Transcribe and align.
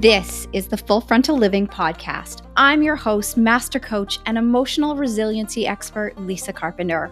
This 0.00 0.46
is 0.52 0.68
the 0.68 0.76
Full 0.76 1.00
Frontal 1.00 1.36
Living 1.36 1.66
Podcast. 1.66 2.46
I'm 2.56 2.84
your 2.84 2.94
host, 2.94 3.36
master 3.36 3.80
coach, 3.80 4.20
and 4.26 4.38
emotional 4.38 4.94
resiliency 4.94 5.66
expert, 5.66 6.16
Lisa 6.16 6.52
Carpenter. 6.52 7.10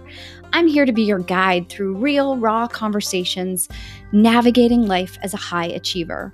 I'm 0.52 0.68
here 0.68 0.86
to 0.86 0.92
be 0.92 1.02
your 1.02 1.18
guide 1.18 1.68
through 1.68 1.96
real, 1.96 2.36
raw 2.36 2.68
conversations, 2.68 3.68
navigating 4.12 4.86
life 4.86 5.18
as 5.24 5.34
a 5.34 5.36
high 5.36 5.66
achiever. 5.66 6.32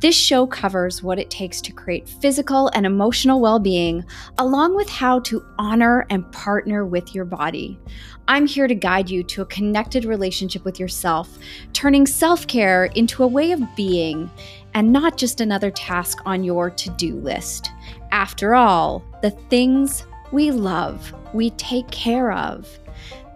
This 0.00 0.14
show 0.14 0.46
covers 0.46 1.02
what 1.02 1.18
it 1.18 1.30
takes 1.30 1.62
to 1.62 1.72
create 1.72 2.06
physical 2.06 2.70
and 2.74 2.84
emotional 2.84 3.40
well 3.40 3.58
being, 3.58 4.04
along 4.36 4.76
with 4.76 4.90
how 4.90 5.20
to 5.20 5.42
honor 5.58 6.06
and 6.10 6.30
partner 6.32 6.84
with 6.84 7.14
your 7.14 7.24
body. 7.24 7.80
I'm 8.28 8.46
here 8.46 8.66
to 8.66 8.74
guide 8.74 9.08
you 9.08 9.22
to 9.22 9.40
a 9.40 9.46
connected 9.46 10.04
relationship 10.04 10.66
with 10.66 10.78
yourself, 10.78 11.38
turning 11.72 12.06
self 12.06 12.46
care 12.46 12.86
into 12.86 13.22
a 13.22 13.26
way 13.26 13.52
of 13.52 13.62
being 13.76 14.30
and 14.74 14.92
not 14.92 15.16
just 15.16 15.40
another 15.40 15.70
task 15.70 16.18
on 16.26 16.42
your 16.42 16.68
to 16.68 16.90
do 16.90 17.14
list. 17.14 17.70
After 18.10 18.56
all, 18.56 19.04
the 19.22 19.30
things 19.30 20.04
we 20.32 20.50
love, 20.50 21.14
we 21.32 21.50
take 21.50 21.88
care 21.92 22.32
of. 22.32 22.68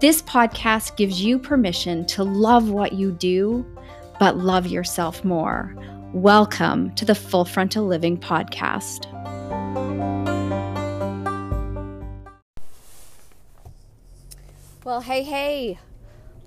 This 0.00 0.20
podcast 0.22 0.96
gives 0.96 1.22
you 1.22 1.38
permission 1.38 2.04
to 2.06 2.24
love 2.24 2.70
what 2.70 2.92
you 2.92 3.12
do, 3.12 3.64
but 4.18 4.36
love 4.36 4.66
yourself 4.66 5.24
more. 5.24 5.76
Welcome 6.12 6.92
to 6.96 7.04
the 7.04 7.14
Full 7.14 7.44
Frontal 7.44 7.86
Living 7.86 8.18
Podcast. 8.18 9.06
Well, 14.84 15.02
hey, 15.02 15.22
hey, 15.22 15.78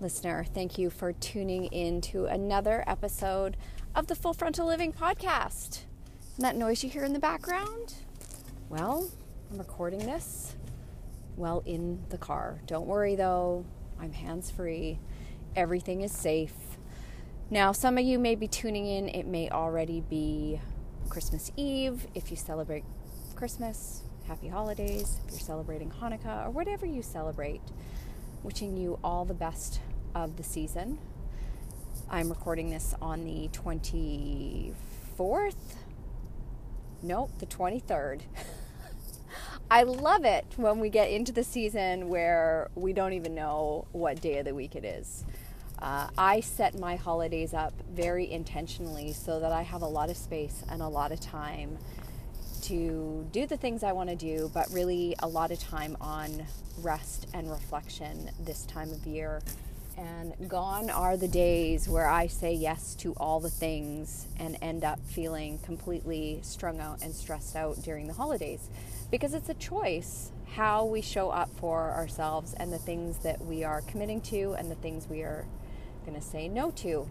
listener, 0.01 0.45
thank 0.53 0.77
you 0.77 0.89
for 0.89 1.13
tuning 1.13 1.65
in 1.65 2.01
to 2.01 2.25
another 2.25 2.83
episode 2.87 3.55
of 3.95 4.07
the 4.07 4.15
Full 4.15 4.33
Frontal 4.33 4.67
Living 4.67 4.93
Podcast. 4.93 5.81
And 6.37 6.45
that 6.45 6.55
noise 6.55 6.83
you 6.83 6.89
hear 6.89 7.03
in 7.03 7.13
the 7.13 7.19
background? 7.19 7.95
Well, 8.69 9.09
I'm 9.51 9.57
recording 9.57 9.99
this 9.99 10.55
well 11.35 11.63
in 11.65 12.03
the 12.09 12.17
car. 12.17 12.61
Don't 12.67 12.87
worry 12.87 13.15
though, 13.15 13.65
I'm 13.99 14.13
hands 14.13 14.51
free, 14.51 14.99
everything 15.55 16.01
is 16.01 16.11
safe 16.11 16.53
now, 17.53 17.73
some 17.73 17.97
of 17.97 18.05
you 18.05 18.17
may 18.17 18.35
be 18.35 18.47
tuning 18.47 18.87
in, 18.87 19.09
it 19.09 19.27
may 19.27 19.49
already 19.49 19.99
be 19.99 20.61
Christmas 21.09 21.51
Eve. 21.57 22.07
If 22.15 22.31
you 22.31 22.37
celebrate 22.37 22.85
Christmas, 23.35 24.03
happy 24.25 24.47
holidays. 24.47 25.19
If 25.25 25.31
you're 25.31 25.41
celebrating 25.41 25.91
Hanukkah 25.91 26.45
or 26.45 26.49
whatever 26.49 26.85
you 26.85 27.01
celebrate, 27.01 27.59
wishing 28.41 28.77
you 28.77 28.99
all 29.03 29.25
the 29.25 29.33
best 29.33 29.81
of 30.15 30.37
the 30.37 30.43
season. 30.43 30.97
I'm 32.09 32.29
recording 32.29 32.69
this 32.69 32.93
on 33.01 33.23
the 33.23 33.49
24th. 33.49 35.55
Nope, 37.01 37.31
the 37.39 37.45
23rd. 37.45 38.21
I 39.71 39.83
love 39.83 40.25
it 40.25 40.45
when 40.57 40.79
we 40.79 40.89
get 40.89 41.09
into 41.09 41.31
the 41.31 41.43
season 41.43 42.09
where 42.09 42.69
we 42.75 42.91
don't 42.91 43.13
even 43.13 43.33
know 43.33 43.87
what 43.93 44.21
day 44.21 44.39
of 44.39 44.45
the 44.45 44.53
week 44.53 44.75
it 44.75 44.83
is. 44.83 45.23
Uh, 45.79 46.09
I 46.17 46.41
set 46.41 46.77
my 46.77 46.95
holidays 46.95 47.53
up 47.53 47.73
very 47.89 48.29
intentionally 48.29 49.13
so 49.13 49.39
that 49.39 49.51
I 49.51 49.63
have 49.63 49.81
a 49.81 49.87
lot 49.87 50.09
of 50.09 50.17
space 50.17 50.63
and 50.69 50.81
a 50.81 50.87
lot 50.87 51.11
of 51.11 51.19
time 51.19 51.79
to 52.63 53.27
do 53.31 53.47
the 53.47 53.57
things 53.57 53.83
I 53.83 53.91
want 53.91 54.09
to 54.09 54.15
do, 54.15 54.51
but 54.53 54.69
really 54.71 55.15
a 55.19 55.27
lot 55.27 55.51
of 55.51 55.59
time 55.59 55.97
on 55.99 56.45
rest 56.81 57.27
and 57.33 57.49
reflection 57.49 58.29
this 58.39 58.65
time 58.65 58.91
of 58.91 59.07
year. 59.07 59.41
And 59.97 60.33
gone 60.47 60.89
are 60.89 61.17
the 61.17 61.27
days 61.27 61.87
where 61.87 62.07
I 62.07 62.27
say 62.27 62.53
yes 62.53 62.95
to 62.95 63.13
all 63.17 63.39
the 63.39 63.49
things 63.49 64.25
and 64.39 64.57
end 64.61 64.83
up 64.83 64.99
feeling 65.05 65.59
completely 65.59 66.39
strung 66.43 66.79
out 66.79 67.03
and 67.03 67.13
stressed 67.13 67.55
out 67.55 67.81
during 67.83 68.07
the 68.07 68.13
holidays. 68.13 68.69
Because 69.11 69.33
it's 69.33 69.49
a 69.49 69.53
choice 69.53 70.31
how 70.53 70.85
we 70.85 71.01
show 71.01 71.29
up 71.29 71.49
for 71.57 71.91
ourselves 71.91 72.53
and 72.53 72.71
the 72.71 72.77
things 72.77 73.19
that 73.19 73.45
we 73.45 73.63
are 73.63 73.81
committing 73.81 74.21
to 74.21 74.55
and 74.57 74.71
the 74.71 74.75
things 74.75 75.07
we 75.09 75.21
are 75.21 75.45
going 76.05 76.19
to 76.19 76.25
say 76.25 76.47
no 76.47 76.71
to. 76.71 77.07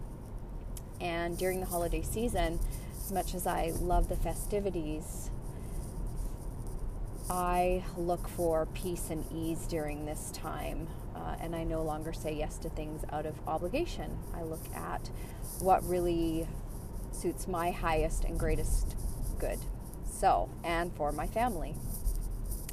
And 1.01 1.39
during 1.39 1.61
the 1.61 1.67
holiday 1.67 2.03
season, 2.03 2.59
as 2.99 3.13
much 3.13 3.35
as 3.35 3.47
I 3.47 3.73
love 3.81 4.09
the 4.09 4.17
festivities, 4.17 5.31
I 7.31 7.85
look 7.97 8.27
for 8.29 8.67
peace 8.75 9.11
and 9.11 9.25
ease 9.33 9.67
during 9.69 10.05
this 10.05 10.33
time. 10.33 10.89
Uh, 11.15 11.37
and 11.41 11.55
I 11.55 11.63
no 11.63 11.83
longer 11.83 12.13
say 12.13 12.35
yes 12.35 12.59
to 12.59 12.69
things 12.71 13.05
out 13.13 13.25
of 13.25 13.35
obligation. 13.47 14.19
I 14.35 14.43
look 14.43 14.65
at 14.75 15.09
what 15.61 15.87
really 15.89 16.49
suits 17.13 17.47
my 17.47 17.71
highest 17.71 18.25
and 18.25 18.39
greatest 18.39 18.97
good. 19.39 19.61
So, 20.11 20.51
and 20.65 20.93
for 20.97 21.13
my 21.13 21.29
family. 21.29 21.75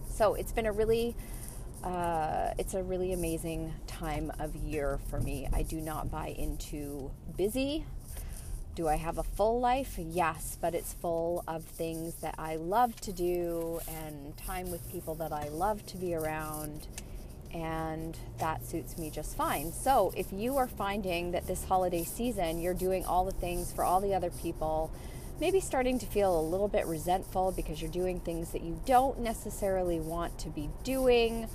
So, 0.09 0.34
it's 0.34 0.51
been 0.51 0.66
a 0.66 0.72
really 0.72 1.16
uh, 1.84 2.53
it's 2.57 2.73
a 2.73 2.81
really 2.81 3.13
amazing 3.13 3.73
time 3.85 4.31
of 4.40 4.56
year 4.56 5.00
for 5.09 5.19
me. 5.19 5.47
I 5.53 5.62
do 5.62 5.79
not 5.79 6.09
buy 6.09 6.29
into 6.29 7.12
busy. 7.38 7.85
Do 8.77 8.88
I 8.88 8.97
have 8.97 9.17
a 9.17 9.23
full 9.23 9.59
life? 9.59 9.95
Yes, 9.97 10.55
but 10.61 10.75
it's 10.75 10.93
full 10.93 11.43
of 11.47 11.63
things 11.63 12.13
that 12.21 12.35
I 12.38 12.57
love 12.57 13.01
to 13.01 13.11
do 13.11 13.79
and 13.88 14.38
time 14.38 14.69
with 14.69 14.88
people 14.91 15.15
that 15.15 15.33
I 15.33 15.47
love 15.47 15.83
to 15.88 15.97
be 15.97 16.13
around, 16.13 16.85
and 17.51 18.16
that 18.37 18.63
suits 18.67 18.95
me 18.95 19.09
just 19.09 19.35
fine. 19.35 19.71
So, 19.71 20.13
if 20.16 20.31
you 20.31 20.57
are 20.57 20.67
finding 20.67 21.31
that 21.31 21.47
this 21.47 21.63
holiday 21.63 22.03
season 22.03 22.61
you're 22.61 22.75
doing 22.75 23.03
all 23.03 23.25
the 23.25 23.31
things 23.31 23.73
for 23.73 23.83
all 23.83 23.99
the 23.99 24.13
other 24.13 24.29
people, 24.29 24.91
maybe 25.39 25.59
starting 25.59 25.97
to 25.97 26.05
feel 26.05 26.39
a 26.39 26.45
little 26.47 26.67
bit 26.67 26.85
resentful 26.85 27.53
because 27.53 27.81
you're 27.81 27.89
doing 27.89 28.19
things 28.19 28.51
that 28.51 28.61
you 28.61 28.79
don't 28.85 29.19
necessarily 29.19 29.99
want 29.99 30.37
to 30.37 30.49
be 30.49 30.69
doing, 30.83 31.49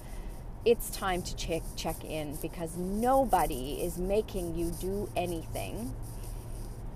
it's 0.65 0.91
time 0.91 1.23
to 1.23 1.37
check 1.37 1.63
check 1.77 2.05
in 2.05 2.35
because 2.43 2.77
nobody 2.77 3.81
is 3.81 3.97
making 3.97 4.57
you 4.57 4.73
do 4.81 5.09
anything 5.15 5.95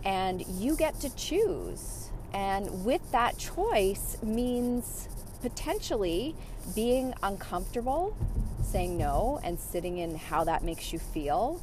and 0.04 0.46
you 0.46 0.76
get 0.76 1.00
to 1.00 1.14
choose. 1.16 2.10
And 2.32 2.84
with 2.84 3.10
that 3.12 3.38
choice 3.38 4.16
means 4.22 5.08
potentially 5.40 6.34
being 6.74 7.14
uncomfortable 7.22 8.16
saying 8.66 8.98
no 8.98 9.40
and 9.42 9.58
sitting 9.58 9.98
in 9.98 10.16
how 10.16 10.44
that 10.44 10.62
makes 10.62 10.92
you 10.92 10.98
feel. 10.98 11.60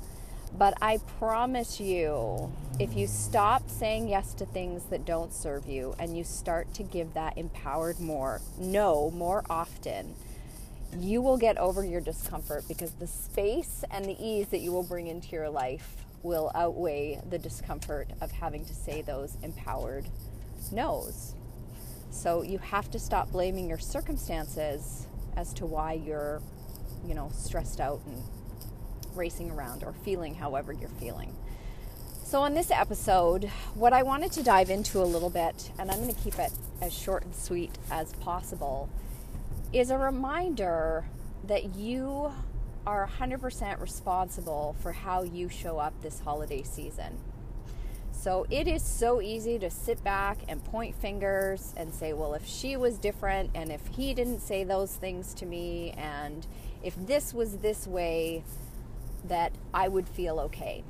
But 0.58 0.76
I 0.82 1.00
promise 1.20 1.80
you, 1.80 2.52
if 2.80 2.96
you 2.96 3.08
stop 3.08 3.70
saying 3.70 4.08
yes 4.08 4.34
to 4.36 4.46
things 4.46 4.84
that 4.86 5.04
don't 5.04 5.34
serve 5.34 5.68
you 5.68 5.96
and 5.98 6.16
you 6.16 6.24
start 6.24 6.74
to 6.76 6.84
give 6.84 7.14
that 7.16 7.38
empowered 7.38 8.00
more, 8.00 8.40
no 8.60 9.10
more 9.12 9.44
often, 9.50 10.16
you 11.00 11.22
will 11.22 11.38
get 11.38 11.58
over 11.58 11.84
your 11.84 12.02
discomfort 12.02 12.66
because 12.68 12.92
the 12.94 13.08
space 13.08 13.84
and 13.90 14.06
the 14.06 14.16
ease 14.20 14.48
that 14.48 14.60
you 14.60 14.72
will 14.72 14.84
bring 14.84 15.08
into 15.08 15.30
your 15.30 15.50
life 15.50 15.98
will 16.23 16.51
outweigh 16.56 17.22
the 17.29 17.38
discomfort 17.38 18.09
of 18.22 18.31
having 18.31 18.66
to 18.66 18.73
say 18.73 19.01
those 19.01 19.38
empowered 19.44 20.07
no's. 20.72 21.35
So 22.09 22.41
you 22.41 22.57
have 22.59 22.89
to 22.91 23.00
stop 23.00 23.31
blaming 23.31 23.67
your 23.67 23.78
circumstances 23.78 25.07
as 25.35 25.53
to 25.56 25.66
why 25.66 25.94
you're, 25.94 26.41
you 27.06 27.13
know, 27.13 27.29
stressed 27.34 27.79
out 27.79 28.01
and 28.06 28.23
racing 29.16 29.51
around 29.51 29.84
or 29.84 29.94
feeling 29.94 30.35
however 30.35 30.72
you're 30.72 30.89
feeling. 30.89 31.35
So, 32.23 32.41
on 32.41 32.55
this 32.55 32.72
episode, 32.72 33.45
what 33.75 33.94
I 33.94 34.01
wanted 34.01 34.31
to 34.31 34.44
dive 34.44 34.72
into 34.72 35.00
a 35.00 35.05
little 35.05 35.29
bit, 35.29 35.72
and 35.78 35.91
I'm 35.91 36.01
going 36.01 36.13
to 36.13 36.19
keep 36.19 36.40
it 36.40 36.51
as 36.81 36.91
short 36.91 37.23
and 37.23 37.35
sweet 37.35 37.78
as 37.91 38.13
possible, 38.13 38.90
is 39.72 39.91
a 39.91 39.97
reminder 40.00 41.05
that 41.44 41.75
you 41.75 42.31
are 42.86 43.10
100% 43.20 43.80
responsible 43.80 44.76
for 44.80 44.92
how 44.92 45.24
you 45.24 45.50
show 45.50 45.78
up 45.78 45.94
this 46.02 46.20
holiday 46.20 46.64
season. 46.64 47.18
So 48.12 48.46
it 48.50 48.68
is 48.68 48.84
so 48.84 49.22
easy 49.22 49.59
to 49.59 49.70
sit 49.70 50.03
back 50.03 50.40
and 50.47 50.64
point 50.64 50.96
fingers 50.96 51.74
and 51.76 51.94
say, 51.94 52.14
well, 52.14 52.34
if 52.34 52.46
she 52.46 52.78
was 52.78 52.97
different 52.97 53.52
and 53.53 53.72
if 53.72 53.85
he 53.88 54.14
didn't 54.14 54.40
say 54.40 54.64
those 54.64 54.96
things 54.96 55.34
to 55.35 55.46
me 55.46 55.91
and 55.97 56.46
if 56.82 56.96
this 56.96 57.34
was 57.34 57.58
this 57.58 57.88
way, 57.88 58.44
that 59.26 59.53
I 59.74 59.88
would 59.88 60.08
feel 60.08 60.40
okay. 60.41 60.84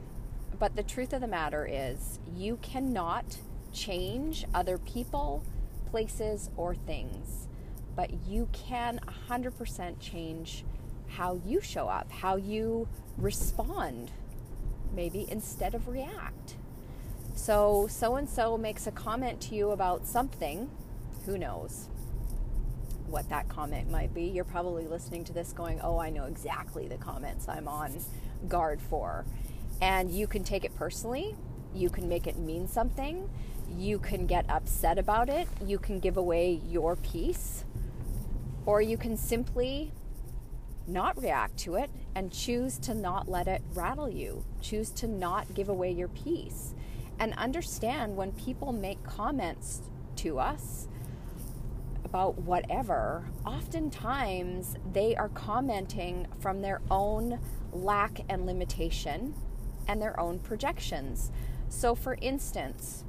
But 0.60 0.75
the 0.75 0.84
truth 0.84 1.13
of 1.13 1.22
the 1.22 1.28
matter 1.28 1.68
is, 1.69 2.19
you 2.36 2.57
cannot 2.62 3.38
change 3.72 4.46
other 4.54 4.78
people, 4.80 5.44
places, 5.92 6.50
or 6.57 6.74
things 6.74 7.48
but 7.96 8.12
you 8.28 8.48
can 8.54 9.00
100% 9.30 10.00
change 10.00 10.63
how 11.18 11.39
you 11.45 11.62
show 11.62 11.88
up, 11.88 12.12
how 12.12 12.36
you 12.36 12.88
respond, 13.18 14.12
maybe 14.94 15.25
instead 15.30 15.74
of 15.74 15.88
react. 15.88 16.56
So, 17.36 17.88
so 17.89 18.15
and 18.15 18.30
so 18.30 18.57
makes 18.57 18.88
a 18.88 18.92
comment 18.92 19.42
to 19.42 19.56
you 19.56 19.71
about 19.71 20.07
something, 20.07 20.69
who 21.25 21.38
knows 21.38 21.88
what 23.07 23.30
that 23.30 23.48
comment 23.48 23.89
might 23.89 24.13
be. 24.13 24.24
You're 24.24 24.44
probably 24.44 24.88
listening 24.88 25.24
to 25.25 25.33
this 25.33 25.54
going, 25.54 25.80
Oh, 25.81 26.00
I 26.00 26.10
know 26.10 26.25
exactly 26.25 26.88
the 26.88 26.98
comments 26.98 27.48
I'm 27.48 27.68
on 27.68 27.94
guard 28.48 28.81
for. 28.81 29.25
And 29.81 30.12
you 30.12 30.27
can 30.27 30.44
take 30.44 30.65
it 30.65 30.75
personally 30.75 31.36
You 31.75 31.89
can 31.89 32.07
make 32.07 32.27
it 32.27 32.38
mean 32.38 32.68
something. 32.68 33.30
You 33.77 33.98
can 33.98 34.27
get 34.27 34.45
upset 34.50 35.00
about 35.00 35.30
it. 35.30 35.48
You 35.65 35.80
can 35.80 36.00
give 36.00 36.18
away 36.18 36.62
your 36.69 36.95
peace. 36.95 37.65
Or 38.65 38.81
you 38.81 38.98
can 38.98 39.18
simply 39.18 39.92
not 40.88 41.21
react 41.21 41.57
to 41.59 41.75
it 41.75 41.89
and 42.15 42.31
choose 42.31 42.77
to 42.80 42.94
not 42.94 43.27
let 43.27 43.47
it 43.47 43.62
rattle 43.74 44.09
you. 44.09 44.44
Choose 44.62 44.89
to 44.91 45.07
not 45.07 45.53
give 45.53 45.69
away 45.69 45.91
your 45.91 46.09
peace. 46.09 46.74
And 47.19 47.33
understand 47.35 48.15
when 48.15 48.31
people 48.33 48.74
make 48.74 49.03
comments 49.03 49.81
to 50.18 50.39
us 50.39 50.88
about 52.03 52.39
whatever, 52.39 53.25
oftentimes 53.45 54.75
they 54.91 55.15
are 55.15 55.30
commenting 55.30 56.27
from 56.39 56.62
their 56.62 56.81
own 56.91 57.39
lack 57.71 58.21
and 58.29 58.45
limitation 58.45 59.33
and 59.88 60.01
their 60.01 60.19
own 60.19 60.39
projections. 60.39 61.31
So, 61.69 61.95
for 61.95 62.18
instance, 62.21 63.03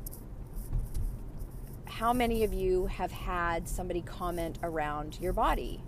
how 1.86 2.12
many 2.12 2.44
of 2.44 2.52
you 2.52 2.86
have 2.86 3.12
had 3.12 3.68
somebody 3.68 4.00
comment 4.00 4.58
around 4.62 5.18
your 5.20 5.32
body? 5.32 5.80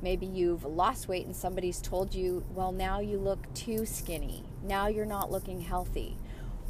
Maybe 0.00 0.26
you've 0.26 0.64
lost 0.64 1.08
weight 1.08 1.26
and 1.26 1.34
somebody's 1.34 1.80
told 1.80 2.14
you, 2.14 2.44
well, 2.54 2.72
now 2.72 3.00
you 3.00 3.18
look 3.18 3.52
too 3.54 3.84
skinny. 3.84 4.44
Now 4.62 4.86
you're 4.86 5.04
not 5.06 5.30
looking 5.30 5.60
healthy. 5.60 6.16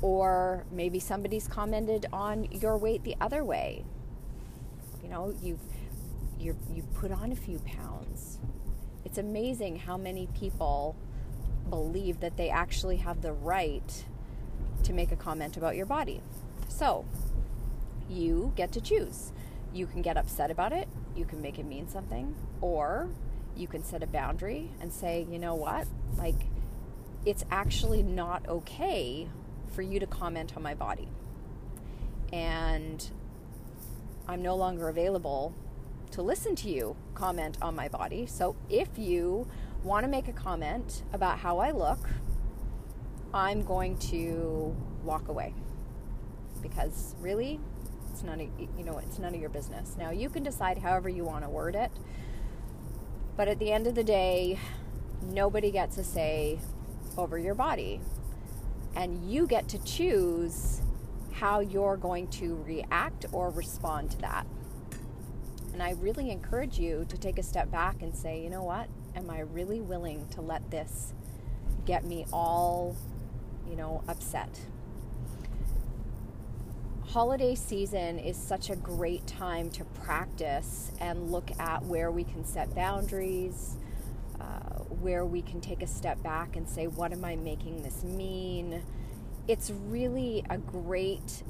Or 0.00 0.64
maybe 0.70 0.98
somebody's 0.98 1.46
commented 1.48 2.06
on 2.12 2.44
your 2.52 2.76
weight 2.76 3.04
the 3.04 3.16
other 3.20 3.44
way. 3.44 3.84
You 5.02 5.08
know, 5.08 5.34
you've 5.42 5.60
you 6.38 6.56
you 6.72 6.82
put 6.94 7.10
on 7.10 7.32
a 7.32 7.36
few 7.36 7.58
pounds. 7.60 8.38
It's 9.04 9.18
amazing 9.18 9.80
how 9.80 9.96
many 9.96 10.28
people 10.38 10.94
believe 11.68 12.20
that 12.20 12.36
they 12.36 12.48
actually 12.48 12.98
have 12.98 13.22
the 13.22 13.32
right 13.32 14.04
to 14.84 14.92
make 14.92 15.12
a 15.12 15.16
comment 15.16 15.56
about 15.56 15.76
your 15.76 15.86
body. 15.86 16.22
So, 16.68 17.04
you 18.08 18.52
get 18.56 18.72
to 18.72 18.80
choose. 18.80 19.32
You 19.72 19.86
can 19.86 20.02
get 20.02 20.16
upset 20.16 20.50
about 20.50 20.72
it, 20.72 20.88
you 21.18 21.24
can 21.24 21.42
make 21.42 21.58
it 21.58 21.66
mean 21.66 21.88
something, 21.88 22.34
or 22.60 23.08
you 23.56 23.66
can 23.66 23.82
set 23.82 24.02
a 24.02 24.06
boundary 24.06 24.70
and 24.80 24.92
say, 24.92 25.26
you 25.30 25.38
know 25.38 25.54
what? 25.54 25.86
Like, 26.16 26.46
it's 27.26 27.44
actually 27.50 28.02
not 28.02 28.48
okay 28.48 29.28
for 29.74 29.82
you 29.82 29.98
to 30.00 30.06
comment 30.06 30.56
on 30.56 30.62
my 30.62 30.74
body. 30.74 31.08
And 32.32 33.04
I'm 34.28 34.42
no 34.42 34.54
longer 34.54 34.88
available 34.88 35.54
to 36.12 36.22
listen 36.22 36.54
to 36.56 36.70
you 36.70 36.96
comment 37.14 37.58
on 37.60 37.74
my 37.74 37.88
body. 37.88 38.26
So 38.26 38.56
if 38.70 38.88
you 38.96 39.48
want 39.82 40.04
to 40.04 40.10
make 40.10 40.28
a 40.28 40.32
comment 40.32 41.02
about 41.12 41.38
how 41.38 41.58
I 41.58 41.70
look, 41.72 41.98
I'm 43.34 43.62
going 43.62 43.98
to 43.98 44.74
walk 45.04 45.28
away 45.28 45.54
because 46.62 47.14
really 47.20 47.60
it's 48.18 48.24
none 48.24 48.40
of 48.40 48.48
you 48.76 48.84
know 48.84 48.98
it's 48.98 49.18
none 49.20 49.32
of 49.32 49.40
your 49.40 49.50
business. 49.50 49.94
Now 49.96 50.10
you 50.10 50.28
can 50.28 50.42
decide 50.42 50.78
however 50.78 51.08
you 51.08 51.24
want 51.24 51.44
to 51.44 51.50
word 51.50 51.76
it. 51.76 51.92
But 53.36 53.46
at 53.46 53.60
the 53.60 53.70
end 53.70 53.86
of 53.86 53.94
the 53.94 54.02
day, 54.02 54.58
nobody 55.22 55.70
gets 55.70 55.96
a 55.98 56.04
say 56.04 56.58
over 57.16 57.38
your 57.38 57.54
body. 57.54 58.00
And 58.96 59.30
you 59.30 59.46
get 59.46 59.68
to 59.68 59.78
choose 59.84 60.82
how 61.32 61.60
you're 61.60 61.96
going 61.96 62.26
to 62.28 62.56
react 62.66 63.26
or 63.30 63.50
respond 63.50 64.10
to 64.12 64.18
that. 64.18 64.46
And 65.72 65.80
I 65.80 65.92
really 65.92 66.30
encourage 66.32 66.80
you 66.80 67.06
to 67.08 67.16
take 67.16 67.38
a 67.38 67.42
step 67.44 67.70
back 67.70 68.02
and 68.02 68.12
say, 68.12 68.42
you 68.42 68.50
know 68.50 68.64
what? 68.64 68.88
Am 69.14 69.30
I 69.30 69.40
really 69.40 69.80
willing 69.80 70.26
to 70.30 70.40
let 70.40 70.72
this 70.72 71.12
get 71.86 72.04
me 72.04 72.26
all, 72.32 72.96
you 73.70 73.76
know, 73.76 74.02
upset? 74.08 74.58
Holiday 77.12 77.54
season 77.54 78.18
is 78.18 78.36
such 78.36 78.68
a 78.68 78.76
great 78.76 79.26
time 79.26 79.70
to 79.70 79.84
practice 79.84 80.92
and 81.00 81.32
look 81.32 81.50
at 81.58 81.82
where 81.84 82.10
we 82.10 82.22
can 82.22 82.44
set 82.44 82.74
boundaries, 82.74 83.76
uh, 84.38 84.44
where 85.00 85.24
we 85.24 85.40
can 85.40 85.62
take 85.62 85.80
a 85.80 85.86
step 85.86 86.22
back 86.22 86.54
and 86.54 86.68
say, 86.68 86.86
what 86.86 87.12
am 87.12 87.24
I 87.24 87.34
making 87.36 87.82
this 87.82 88.04
mean? 88.04 88.82
It's 89.46 89.70
really 89.70 90.44
a 90.50 90.58
great 90.58 91.44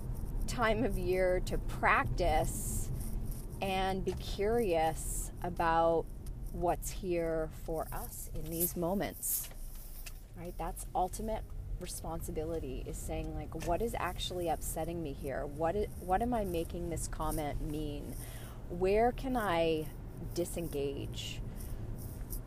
time 0.47 0.85
of 0.85 0.97
year 0.97 1.43
to 1.47 1.59
practice 1.59 2.89
and 3.61 4.05
be 4.05 4.13
curious 4.13 5.33
about 5.43 6.05
what's 6.53 6.89
here 6.89 7.51
for 7.67 7.89
us 7.93 8.31
in 8.33 8.49
these 8.49 8.77
moments. 8.77 9.49
Right? 10.37 10.55
That's 10.57 10.87
ultimate 10.95 11.43
responsibility 11.81 12.85
is 12.87 12.97
saying 12.97 13.35
like 13.35 13.67
what 13.67 13.83
is 13.83 13.95
actually 13.99 14.49
upsetting 14.49 15.03
me 15.03 15.13
here? 15.13 15.47
What 15.47 15.77
is, 15.77 15.87
what 16.01 16.23
am 16.23 16.35
I 16.35 16.45
making 16.45 16.91
this 16.91 17.09
comment 17.09 17.61
mean? 17.71 18.15
Where 18.69 19.13
can 19.13 19.37
I 19.37 19.87
disengage? 20.35 21.41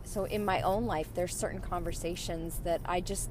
So 0.03 0.25
in 0.25 0.43
my 0.43 0.61
own 0.61 0.85
life 0.85 1.13
there's 1.13 1.35
certain 1.35 1.61
conversations 1.61 2.59
that 2.63 2.81
I 2.85 3.01
just 3.01 3.29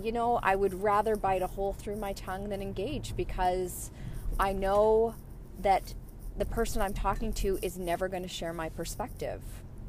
you 0.00 0.12
know, 0.12 0.38
I 0.42 0.56
would 0.56 0.82
rather 0.82 1.16
bite 1.16 1.42
a 1.42 1.46
hole 1.46 1.72
through 1.72 1.96
my 1.96 2.12
tongue 2.14 2.48
than 2.48 2.62
engage 2.62 3.14
because 3.16 3.90
I 4.38 4.52
know 4.52 5.14
that 5.60 5.94
the 6.38 6.46
person 6.46 6.80
I'm 6.80 6.94
talking 6.94 7.32
to 7.34 7.58
is 7.60 7.76
never 7.76 8.08
going 8.08 8.22
to 8.22 8.28
share 8.28 8.52
my 8.52 8.70
perspective. 8.70 9.42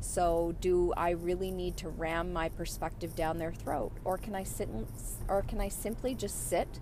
So, 0.04 0.54
do 0.60 0.94
I 0.98 1.12
really 1.12 1.50
need 1.50 1.78
to 1.78 1.90
ram 1.90 2.34
my 2.34 2.50
perspective 2.50 3.16
down 3.16 3.38
their 3.38 3.54
throat, 3.54 3.94
or 4.04 4.18
can 4.18 4.36
I 4.36 4.44
sit, 4.44 4.68
and, 4.68 4.86
or 5.30 5.42
can 5.44 5.62
I 5.62 5.70
simply 5.70 6.14
just 6.14 6.50
sit 6.50 6.80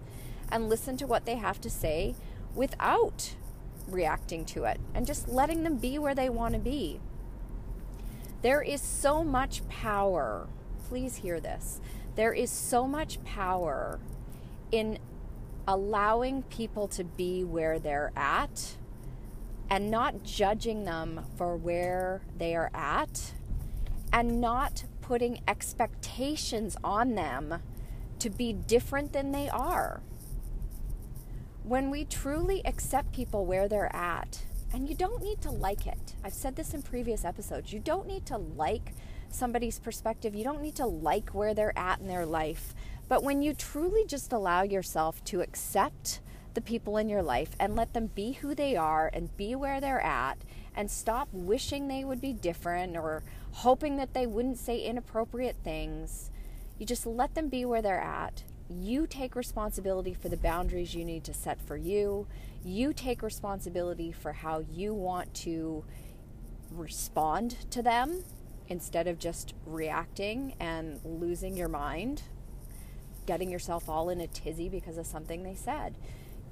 and 0.51 0.67
listen 0.67 0.97
to 0.97 1.07
what 1.07 1.25
they 1.25 1.35
have 1.35 1.61
to 1.61 1.69
say 1.69 2.15
without 2.55 3.35
reacting 3.87 4.43
to 4.45 4.63
it, 4.63 4.81
and 4.95 5.05
just 5.05 5.29
letting 5.29 5.63
them 5.63 5.77
be 5.77 5.99
where 5.99 6.15
they 6.15 6.29
want 6.29 6.55
to 6.55 6.59
be? 6.59 6.99
There 8.41 8.63
is 8.63 8.81
so 8.81 9.23
much 9.23 9.67
power. 9.69 10.47
Please 10.89 11.17
hear 11.17 11.39
this. 11.39 11.79
There 12.15 12.33
is 12.33 12.49
so 12.49 12.87
much 12.87 13.23
power 13.23 13.99
in 14.71 14.97
allowing 15.67 16.41
people 16.43 16.87
to 16.87 17.03
be 17.03 17.43
where 17.43 17.77
they're 17.77 18.11
at 18.15 18.77
and 19.71 19.89
not 19.89 20.21
judging 20.23 20.83
them 20.83 21.25
for 21.37 21.55
where 21.55 22.21
they 22.37 22.53
are 22.53 22.69
at 22.73 23.31
and 24.11 24.41
not 24.41 24.83
putting 24.99 25.39
expectations 25.47 26.75
on 26.83 27.15
them 27.15 27.55
to 28.19 28.29
be 28.29 28.51
different 28.51 29.13
than 29.13 29.31
they 29.31 29.47
are. 29.47 30.01
When 31.63 31.89
we 31.89 32.03
truly 32.03 32.61
accept 32.65 33.13
people 33.13 33.45
where 33.45 33.69
they're 33.69 33.95
at, 33.95 34.43
and 34.73 34.89
you 34.89 34.95
don't 34.95 35.23
need 35.23 35.41
to 35.41 35.51
like 35.51 35.87
it. 35.87 36.15
I've 36.23 36.33
said 36.33 36.55
this 36.55 36.73
in 36.73 36.81
previous 36.81 37.23
episodes. 37.23 37.71
You 37.71 37.79
don't 37.79 38.07
need 38.07 38.25
to 38.27 38.37
like 38.37 38.93
somebody's 39.29 39.79
perspective. 39.79 40.35
You 40.35 40.43
don't 40.43 40.61
need 40.61 40.75
to 40.75 40.85
like 40.85 41.29
where 41.29 41.53
they're 41.53 41.77
at 41.77 41.99
in 41.99 42.07
their 42.07 42.25
life. 42.25 42.73
But 43.07 43.23
when 43.23 43.41
you 43.41 43.53
truly 43.53 44.05
just 44.05 44.33
allow 44.33 44.63
yourself 44.63 45.23
to 45.25 45.41
accept 45.41 46.21
the 46.53 46.61
people 46.61 46.97
in 46.97 47.09
your 47.09 47.23
life 47.23 47.51
and 47.59 47.75
let 47.75 47.93
them 47.93 48.07
be 48.07 48.33
who 48.33 48.53
they 48.53 48.75
are 48.75 49.09
and 49.13 49.35
be 49.37 49.55
where 49.55 49.79
they're 49.79 50.01
at 50.01 50.37
and 50.75 50.89
stop 50.89 51.27
wishing 51.31 51.87
they 51.87 52.03
would 52.03 52.21
be 52.21 52.33
different 52.33 52.95
or 52.95 53.23
hoping 53.51 53.97
that 53.97 54.13
they 54.13 54.25
wouldn't 54.25 54.57
say 54.57 54.79
inappropriate 54.79 55.57
things. 55.63 56.29
You 56.77 56.85
just 56.85 57.05
let 57.05 57.35
them 57.35 57.49
be 57.49 57.65
where 57.65 57.81
they're 57.81 57.99
at. 57.99 58.43
You 58.69 59.05
take 59.05 59.35
responsibility 59.35 60.13
for 60.13 60.29
the 60.29 60.37
boundaries 60.37 60.95
you 60.95 61.03
need 61.03 61.23
to 61.25 61.33
set 61.33 61.61
for 61.61 61.75
you. 61.75 62.27
You 62.63 62.93
take 62.93 63.21
responsibility 63.21 64.11
for 64.11 64.33
how 64.33 64.63
you 64.71 64.93
want 64.93 65.33
to 65.35 65.83
respond 66.71 67.57
to 67.71 67.81
them 67.81 68.23
instead 68.67 69.07
of 69.07 69.19
just 69.19 69.53
reacting 69.65 70.55
and 70.59 71.01
losing 71.03 71.57
your 71.57 71.67
mind, 71.67 72.23
getting 73.25 73.51
yourself 73.51 73.89
all 73.89 74.09
in 74.09 74.21
a 74.21 74.27
tizzy 74.27 74.69
because 74.69 74.97
of 74.97 75.05
something 75.05 75.43
they 75.43 75.55
said 75.55 75.95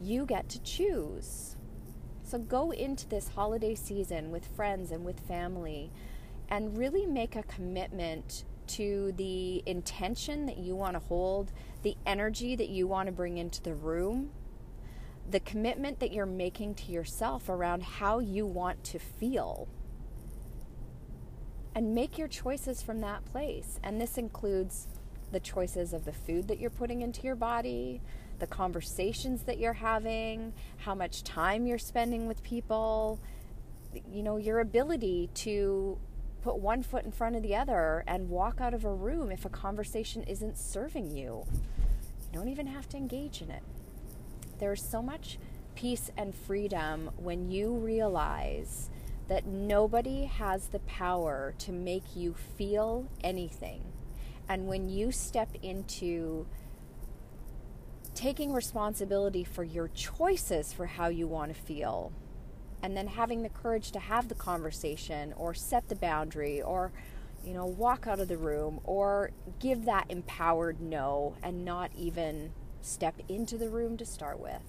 you 0.02 0.26
get 0.26 0.50
to 0.50 0.62
choose. 0.62 1.56
So 2.24 2.38
go 2.38 2.72
into 2.72 3.08
this 3.08 3.30
holiday 3.30 3.76
season 3.76 4.32
with 4.32 4.46
friends 4.46 4.92
and 4.92 5.04
with 5.04 5.20
family 5.20 5.92
and 6.48 6.78
really 6.78 7.06
make 7.06 7.36
a 7.36 7.44
commitment 7.44 8.44
to 8.68 9.14
the 9.18 9.64
intention 9.66 10.46
that 10.46 10.58
you 10.58 10.76
want 10.76 10.94
to 10.94 11.00
hold, 11.00 11.52
the 11.82 11.98
energy 12.06 12.56
that 12.56 12.70
you 12.70 12.88
want 12.88 13.08
to 13.08 13.12
bring 13.12 13.38
into 13.38 13.62
the 13.64 13.74
room, 13.74 14.30
the 15.30 15.40
commitment 15.40 16.00
that 16.00 16.12
you're 16.12 16.26
making 16.26 16.76
to 16.76 16.92
yourself 16.92 17.50
around 17.50 17.82
how 17.82 18.20
you 18.20 18.46
want 18.46 18.84
to 18.84 19.00
feel. 19.00 19.68
And 21.74 21.96
make 21.96 22.18
your 22.18 22.28
choices 22.28 22.82
from 22.82 23.02
that 23.02 23.26
place. 23.26 23.80
And 23.84 24.00
this 24.00 24.18
includes 24.18 24.88
the 25.32 25.40
choices 25.40 25.94
of 25.94 26.06
the 26.06 26.14
food 26.14 26.48
that 26.48 26.60
you're 26.60 26.70
putting 26.70 27.02
into 27.02 27.22
your 27.22 27.36
body, 27.36 28.02
the 28.40 28.48
conversations 28.48 29.44
that 29.44 29.60
you're 29.60 29.74
having, 29.74 30.54
how 30.78 30.96
much 30.96 31.24
time 31.24 31.66
you're 31.66 31.78
spending 31.78 32.28
with 32.28 32.42
people, 32.44 33.20
you 34.12 34.24
know, 34.24 34.38
your 34.38 34.60
ability 34.60 35.30
to 35.34 35.98
put 36.42 36.58
one 36.58 36.84
foot 36.84 37.04
in 37.04 37.12
front 37.12 37.36
of 37.36 37.44
the 37.44 37.56
other 37.56 38.04
and 38.08 38.30
walk 38.30 38.62
out 38.62 38.74
of 38.74 38.86
a 38.86 38.94
room 38.94 39.32
if 39.32 39.46
a 39.46 39.50
conversation 39.50 40.24
isn't 40.24 40.58
serving 40.58 41.12
you. 41.12 41.46
You 42.32 42.40
don't 42.40 42.50
even 42.50 42.68
have 42.68 42.88
to 42.90 42.98
engage 42.98 43.42
in 43.42 43.52
it. 43.52 43.64
There's 44.60 44.84
so 44.84 45.02
much 45.02 45.38
peace 45.76 46.12
and 46.18 46.36
freedom 46.36 47.10
when 47.18 47.50
you 47.50 47.74
realize 47.74 48.90
that 49.28 49.46
nobody 49.46 50.26
has 50.26 50.68
the 50.68 50.80
power 50.80 51.54
to 51.60 51.72
make 51.72 52.16
you 52.16 52.34
feel 52.58 53.08
anything. 53.24 53.82
And 54.48 54.68
when 54.68 54.90
you 54.90 55.12
step 55.12 55.50
into 55.62 56.48
taking 58.20 58.52
responsibility 58.52 59.46
for 59.46 59.64
your 59.64 59.88
choices 59.88 60.74
for 60.74 60.88
how 60.88 61.08
you 61.08 61.26
want 61.26 61.56
to 61.56 61.62
feel, 61.62 62.12
and 62.84 62.98
then 62.98 63.08
having 63.08 63.44
the 63.44 63.50
courage 63.50 63.92
to 63.92 64.00
have 64.00 64.28
the 64.28 64.36
conversation 64.36 65.34
or 65.38 65.54
set 65.54 65.88
the 65.88 65.96
boundary 65.96 66.62
or 66.62 66.92
you 67.46 67.54
know 67.54 67.66
walk 67.66 68.08
out 68.08 68.20
of 68.20 68.28
the 68.28 68.36
room 68.36 68.82
or 68.84 69.32
give 69.60 69.86
that 69.86 70.06
empowered 70.10 70.82
no 70.82 71.38
and 71.42 71.64
not 71.64 71.92
even 71.96 72.52
step 72.82 73.16
into 73.30 73.58
the 73.58 73.70
room 73.70 73.96
to 73.96 74.06
start 74.06 74.38
with. 74.38 74.64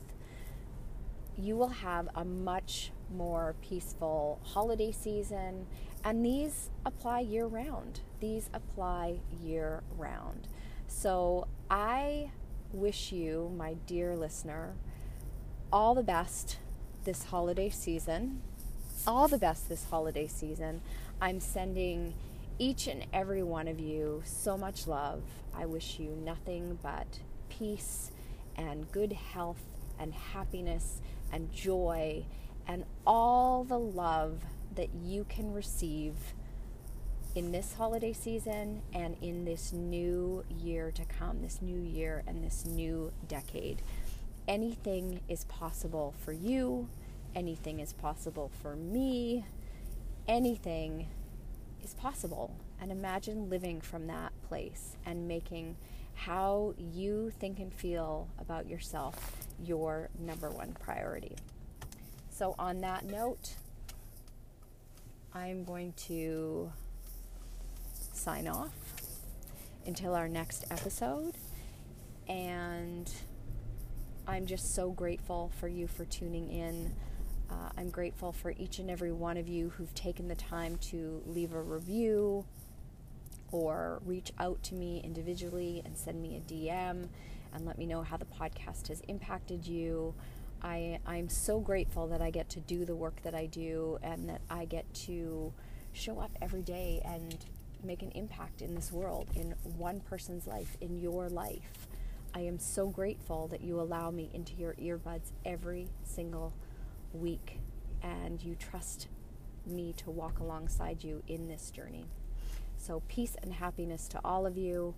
You 1.36 1.56
will 1.56 1.68
have 1.68 2.08
a 2.14 2.24
much 2.24 2.92
more 3.12 3.56
peaceful 3.62 4.38
holiday 4.44 4.92
season 4.92 5.66
and 6.04 6.24
these 6.24 6.70
apply 6.86 7.18
year 7.18 7.46
round 7.46 7.98
these 8.20 8.48
apply 8.54 9.18
year 9.42 9.82
round 9.98 10.46
so 10.86 11.48
i 11.68 12.30
wish 12.72 13.12
you 13.12 13.52
my 13.56 13.74
dear 13.86 14.16
listener 14.16 14.74
all 15.72 15.94
the 15.94 16.02
best 16.02 16.58
this 17.04 17.24
holiday 17.24 17.70
season. 17.70 18.42
All 19.06 19.28
the 19.28 19.38
best 19.38 19.68
this 19.68 19.84
holiday 19.84 20.26
season. 20.26 20.82
I'm 21.20 21.40
sending 21.40 22.14
each 22.58 22.86
and 22.86 23.06
every 23.12 23.42
one 23.42 23.68
of 23.68 23.80
you 23.80 24.22
so 24.24 24.56
much 24.58 24.86
love. 24.86 25.22
I 25.54 25.66
wish 25.66 25.98
you 25.98 26.10
nothing 26.10 26.78
but 26.82 27.20
peace 27.48 28.10
and 28.56 28.90
good 28.92 29.12
health 29.12 29.62
and 29.98 30.12
happiness 30.12 31.00
and 31.32 31.52
joy 31.52 32.24
and 32.66 32.84
all 33.06 33.64
the 33.64 33.78
love 33.78 34.40
that 34.74 34.90
you 34.94 35.24
can 35.28 35.52
receive 35.52 36.14
in 37.34 37.52
this 37.52 37.74
holiday 37.74 38.12
season 38.12 38.82
and 38.92 39.16
in 39.22 39.44
this 39.44 39.72
new 39.72 40.44
year 40.62 40.90
to 40.90 41.04
come, 41.04 41.42
this 41.42 41.62
new 41.62 41.80
year 41.80 42.22
and 42.26 42.42
this 42.42 42.64
new 42.66 43.12
decade 43.28 43.82
anything 44.50 45.20
is 45.28 45.44
possible 45.44 46.12
for 46.24 46.32
you, 46.32 46.88
anything 47.36 47.78
is 47.78 47.92
possible 47.92 48.50
for 48.60 48.74
me, 48.74 49.44
anything 50.26 51.06
is 51.84 51.94
possible. 51.94 52.56
And 52.80 52.90
imagine 52.90 53.48
living 53.48 53.80
from 53.80 54.08
that 54.08 54.32
place 54.48 54.96
and 55.06 55.28
making 55.28 55.76
how 56.14 56.74
you 56.76 57.30
think 57.38 57.60
and 57.60 57.72
feel 57.72 58.26
about 58.40 58.68
yourself 58.68 59.36
your 59.62 60.08
number 60.18 60.50
one 60.50 60.72
priority. 60.72 61.36
So, 62.30 62.56
on 62.58 62.78
that 62.78 63.04
note, 63.04 63.54
I'm 65.32 65.62
going 65.62 65.92
to 66.08 66.72
sign 68.20 68.46
off 68.46 68.74
until 69.86 70.14
our 70.14 70.28
next 70.28 70.64
episode. 70.70 71.34
And 72.28 73.10
I'm 74.26 74.46
just 74.46 74.74
so 74.74 74.90
grateful 74.90 75.50
for 75.58 75.68
you 75.68 75.86
for 75.86 76.04
tuning 76.04 76.50
in. 76.50 76.94
Uh, 77.50 77.70
I'm 77.78 77.88
grateful 77.88 78.30
for 78.30 78.52
each 78.58 78.78
and 78.78 78.90
every 78.90 79.10
one 79.10 79.36
of 79.36 79.48
you 79.48 79.70
who've 79.70 79.94
taken 79.94 80.28
the 80.28 80.34
time 80.34 80.76
to 80.90 81.22
leave 81.26 81.54
a 81.54 81.62
review 81.62 82.44
or 83.50 84.00
reach 84.04 84.32
out 84.38 84.62
to 84.64 84.74
me 84.74 85.00
individually 85.02 85.82
and 85.84 85.96
send 85.96 86.22
me 86.22 86.36
a 86.36 86.40
DM 86.40 87.08
and 87.52 87.66
let 87.66 87.78
me 87.78 87.86
know 87.86 88.02
how 88.02 88.16
the 88.16 88.26
podcast 88.26 88.88
has 88.88 89.00
impacted 89.08 89.66
you. 89.66 90.14
I, 90.62 91.00
I'm 91.06 91.28
so 91.30 91.58
grateful 91.58 92.06
that 92.08 92.20
I 92.20 92.30
get 92.30 92.50
to 92.50 92.60
do 92.60 92.84
the 92.84 92.94
work 92.94 93.22
that 93.22 93.34
I 93.34 93.46
do 93.46 93.98
and 94.02 94.28
that 94.28 94.42
I 94.50 94.66
get 94.66 94.92
to 95.06 95.52
show 95.92 96.20
up 96.20 96.30
every 96.40 96.62
day 96.62 97.00
and 97.04 97.34
make 97.84 98.02
an 98.02 98.12
impact 98.12 98.62
in 98.62 98.74
this 98.74 98.92
world, 98.92 99.28
in 99.34 99.54
one 99.76 100.00
person's 100.00 100.46
life, 100.46 100.76
in 100.80 100.98
your 100.98 101.28
life. 101.28 101.88
I 102.34 102.40
am 102.40 102.58
so 102.58 102.88
grateful 102.88 103.48
that 103.48 103.60
you 103.60 103.80
allow 103.80 104.10
me 104.10 104.30
into 104.32 104.54
your 104.54 104.74
earbuds 104.74 105.32
every 105.44 105.88
single 106.04 106.52
week 107.12 107.58
and 108.02 108.42
you 108.42 108.54
trust 108.54 109.08
me 109.66 109.94
to 109.98 110.10
walk 110.10 110.38
alongside 110.38 111.02
you 111.02 111.22
in 111.26 111.48
this 111.48 111.70
journey. 111.70 112.06
So, 112.76 113.02
peace 113.08 113.36
and 113.42 113.52
happiness 113.52 114.08
to 114.08 114.20
all 114.24 114.46
of 114.46 114.56
you. 114.56 114.94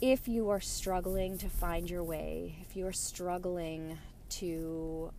If 0.00 0.28
you 0.28 0.48
are 0.50 0.60
struggling 0.60 1.38
to 1.38 1.48
find 1.48 1.88
your 1.88 2.04
way, 2.04 2.56
if 2.62 2.76
you 2.76 2.86
are 2.86 2.92
struggling 2.92 3.98
to 4.30 5.12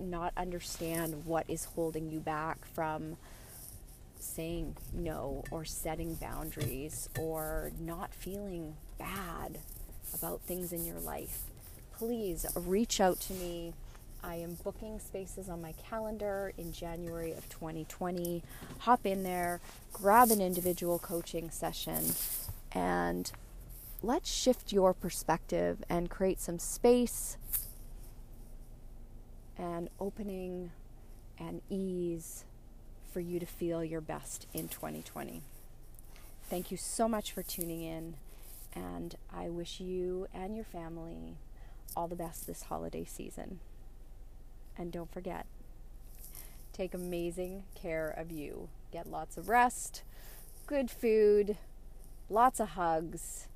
not 0.00 0.32
understand 0.36 1.24
what 1.24 1.44
is 1.48 1.64
holding 1.64 2.08
you 2.08 2.20
back 2.20 2.64
from 2.64 3.16
saying 4.20 4.76
no 4.92 5.44
or 5.50 5.64
setting 5.64 6.14
boundaries 6.14 7.08
or 7.18 7.70
not 7.78 8.14
feeling 8.14 8.74
bad 8.98 9.58
about 10.14 10.40
things 10.42 10.72
in 10.72 10.84
your 10.84 11.00
life, 11.00 11.42
please 11.96 12.46
reach 12.54 13.00
out 13.00 13.20
to 13.20 13.32
me. 13.34 13.74
I 14.22 14.36
am 14.36 14.58
booking 14.64 14.98
spaces 14.98 15.48
on 15.48 15.62
my 15.62 15.72
calendar 15.72 16.52
in 16.58 16.72
January 16.72 17.32
of 17.32 17.48
2020. 17.48 18.42
Hop 18.80 19.06
in 19.06 19.22
there, 19.22 19.60
grab 19.92 20.30
an 20.30 20.40
individual 20.40 20.98
coaching 20.98 21.50
session, 21.50 22.04
and 22.72 23.30
let's 24.02 24.30
shift 24.30 24.72
your 24.72 24.92
perspective 24.92 25.84
and 25.88 26.10
create 26.10 26.40
some 26.40 26.58
space 26.58 27.36
and 29.56 29.88
opening 30.00 30.70
and 31.38 31.62
ease 31.68 32.44
for 33.12 33.20
you 33.20 33.40
to 33.40 33.46
feel 33.46 33.82
your 33.82 34.00
best 34.00 34.46
in 34.52 34.68
2020. 34.68 35.42
Thank 36.48 36.70
you 36.70 36.76
so 36.76 37.08
much 37.08 37.32
for 37.32 37.42
tuning 37.42 37.82
in. 37.82 38.14
And 38.74 39.16
I 39.34 39.48
wish 39.48 39.80
you 39.80 40.26
and 40.32 40.54
your 40.54 40.64
family 40.64 41.36
all 41.96 42.08
the 42.08 42.16
best 42.16 42.46
this 42.46 42.64
holiday 42.64 43.04
season. 43.04 43.60
And 44.76 44.92
don't 44.92 45.12
forget, 45.12 45.46
take 46.72 46.94
amazing 46.94 47.64
care 47.74 48.08
of 48.08 48.30
you. 48.30 48.68
Get 48.92 49.10
lots 49.10 49.36
of 49.36 49.48
rest, 49.48 50.02
good 50.66 50.90
food, 50.90 51.56
lots 52.30 52.60
of 52.60 52.70
hugs, 52.70 53.48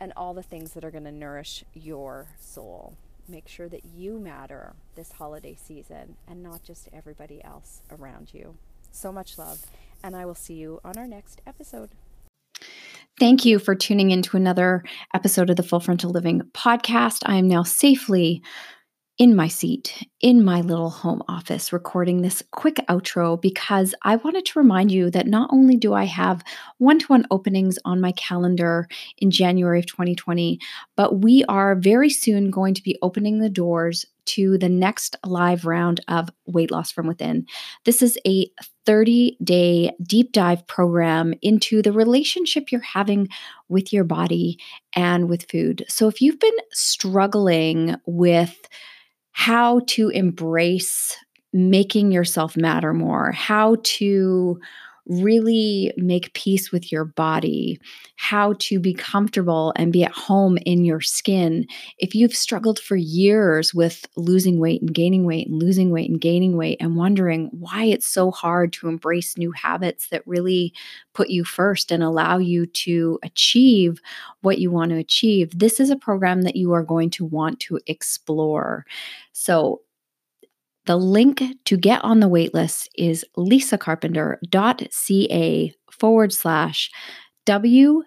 and 0.00 0.12
all 0.16 0.32
the 0.32 0.42
things 0.42 0.72
that 0.72 0.84
are 0.84 0.90
going 0.90 1.04
to 1.04 1.12
nourish 1.12 1.64
your 1.74 2.28
soul. 2.40 2.94
Make 3.28 3.46
sure 3.46 3.68
that 3.68 3.84
you 3.84 4.18
matter 4.18 4.74
this 4.96 5.12
holiday 5.12 5.54
season 5.54 6.16
and 6.26 6.42
not 6.42 6.62
just 6.62 6.88
everybody 6.92 7.44
else 7.44 7.82
around 7.90 8.30
you. 8.32 8.56
So 8.92 9.12
much 9.12 9.38
love, 9.38 9.66
and 10.02 10.16
I 10.16 10.24
will 10.26 10.34
see 10.34 10.54
you 10.54 10.80
on 10.84 10.98
our 10.98 11.06
next 11.06 11.40
episode. 11.46 11.90
Thank 13.18 13.44
you 13.44 13.58
for 13.58 13.74
tuning 13.74 14.10
in 14.10 14.22
to 14.22 14.36
another 14.36 14.82
episode 15.14 15.50
of 15.50 15.56
the 15.56 15.62
Full 15.62 15.80
Frontal 15.80 16.10
Living 16.10 16.42
podcast. 16.54 17.22
I 17.26 17.36
am 17.36 17.48
now 17.48 17.62
safely 17.62 18.42
in 19.20 19.36
my 19.36 19.46
seat 19.46 20.08
in 20.22 20.42
my 20.42 20.62
little 20.62 20.88
home 20.88 21.22
office 21.28 21.74
recording 21.74 22.22
this 22.22 22.42
quick 22.52 22.76
outro 22.88 23.38
because 23.38 23.94
I 24.00 24.16
wanted 24.16 24.46
to 24.46 24.58
remind 24.58 24.90
you 24.90 25.10
that 25.10 25.26
not 25.26 25.50
only 25.52 25.76
do 25.76 25.92
I 25.92 26.04
have 26.04 26.42
one 26.78 26.98
to 27.00 27.06
one 27.08 27.26
openings 27.30 27.78
on 27.84 28.00
my 28.00 28.12
calendar 28.12 28.88
in 29.18 29.30
January 29.30 29.78
of 29.78 29.84
2020, 29.84 30.58
but 30.96 31.20
we 31.20 31.44
are 31.50 31.74
very 31.74 32.08
soon 32.08 32.50
going 32.50 32.72
to 32.72 32.82
be 32.82 32.98
opening 33.02 33.40
the 33.40 33.50
doors 33.50 34.06
to 34.24 34.56
the 34.56 34.70
next 34.70 35.16
live 35.26 35.66
round 35.66 36.00
of 36.08 36.30
Weight 36.46 36.70
Loss 36.70 36.92
from 36.92 37.06
Within. 37.06 37.44
This 37.84 38.00
is 38.00 38.18
a 38.26 38.50
30 38.90 39.36
day 39.44 39.92
deep 40.02 40.32
dive 40.32 40.66
program 40.66 41.32
into 41.42 41.80
the 41.80 41.92
relationship 41.92 42.72
you're 42.72 42.80
having 42.80 43.28
with 43.68 43.92
your 43.92 44.02
body 44.02 44.58
and 44.94 45.28
with 45.28 45.48
food. 45.48 45.84
So 45.86 46.08
if 46.08 46.20
you've 46.20 46.40
been 46.40 46.56
struggling 46.72 47.94
with 48.06 48.68
how 49.30 49.82
to 49.86 50.08
embrace 50.08 51.16
making 51.52 52.10
yourself 52.10 52.56
matter 52.56 52.92
more, 52.92 53.30
how 53.30 53.76
to 53.84 54.58
really 55.06 55.92
make 55.96 56.32
peace 56.34 56.70
with 56.70 56.92
your 56.92 57.04
body, 57.04 57.80
how 58.16 58.54
to 58.58 58.78
be 58.78 58.94
comfortable 58.94 59.72
and 59.76 59.92
be 59.92 60.04
at 60.04 60.12
home 60.12 60.58
in 60.66 60.84
your 60.84 61.00
skin. 61.00 61.66
If 61.98 62.14
you've 62.14 62.34
struggled 62.34 62.78
for 62.78 62.96
years 62.96 63.74
with 63.74 64.06
losing 64.16 64.58
weight 64.58 64.80
and 64.80 64.92
gaining 64.92 65.24
weight 65.24 65.48
and 65.48 65.60
losing 65.60 65.90
weight 65.90 66.10
and 66.10 66.20
gaining 66.20 66.56
weight 66.56 66.78
and 66.80 66.96
wondering 66.96 67.50
why 67.52 67.84
it's 67.84 68.06
so 68.06 68.30
hard 68.30 68.72
to 68.74 68.88
embrace 68.88 69.36
new 69.36 69.52
habits 69.52 70.08
that 70.08 70.26
really 70.26 70.72
put 71.14 71.30
you 71.30 71.44
first 71.44 71.90
and 71.90 72.02
allow 72.02 72.38
you 72.38 72.66
to 72.66 73.18
achieve 73.22 74.00
what 74.42 74.58
you 74.58 74.70
want 74.70 74.90
to 74.90 74.96
achieve, 74.96 75.58
this 75.58 75.80
is 75.80 75.90
a 75.90 75.96
program 75.96 76.42
that 76.42 76.56
you 76.56 76.72
are 76.72 76.82
going 76.82 77.10
to 77.10 77.24
want 77.24 77.60
to 77.60 77.78
explore. 77.86 78.84
So, 79.32 79.80
the 80.86 80.96
link 80.96 81.42
to 81.66 81.76
get 81.76 82.02
on 82.04 82.20
the 82.20 82.28
waitlist 82.28 82.86
is 82.96 83.26
lisacarpenter.ca 83.36 85.74
forward 85.90 86.32
slash 86.32 86.90
WFW 87.46 88.04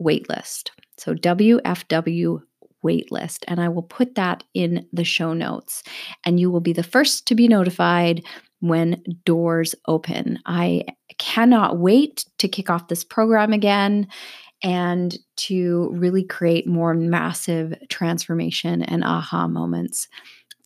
waitlist. 0.00 0.70
So 0.96 1.14
WFW 1.14 2.40
waitlist. 2.84 3.44
And 3.48 3.60
I 3.60 3.68
will 3.68 3.82
put 3.82 4.14
that 4.14 4.44
in 4.54 4.86
the 4.92 5.02
show 5.04 5.34
notes. 5.34 5.82
And 6.24 6.40
you 6.40 6.50
will 6.50 6.60
be 6.60 6.72
the 6.72 6.82
first 6.82 7.26
to 7.26 7.34
be 7.34 7.48
notified 7.48 8.24
when 8.60 9.02
doors 9.24 9.74
open. 9.86 10.38
I 10.46 10.84
cannot 11.18 11.78
wait 11.78 12.24
to 12.38 12.48
kick 12.48 12.70
off 12.70 12.88
this 12.88 13.04
program 13.04 13.52
again 13.52 14.08
and 14.62 15.16
to 15.36 15.90
really 15.92 16.24
create 16.24 16.66
more 16.66 16.94
massive 16.94 17.76
transformation 17.88 18.82
and 18.82 19.04
aha 19.04 19.46
moments 19.46 20.08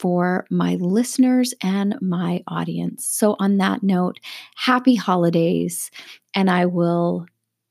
for 0.03 0.47
my 0.51 0.75
listeners 0.81 1.55
and 1.63 1.97
my 2.03 2.43
audience. 2.49 3.07
So, 3.07 3.37
on 3.41 3.59
that 3.59 3.85
note, 3.85 4.21
happy 4.57 4.97
holidays, 4.97 5.93
and 6.35 6.51
I 6.51 6.67
will 6.67 7.27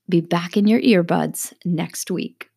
be 0.09 0.21
back 0.21 0.57
in 0.57 0.67
your 0.67 0.81
earbuds 0.81 1.53
next 1.65 2.11
week. 2.11 2.50